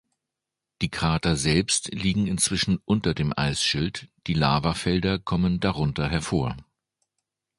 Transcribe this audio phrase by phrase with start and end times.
[0.81, 6.57] Die Krater selbst liegen inzwischen unter dem Eisschild, die Lavafelder kommen darunter hervor.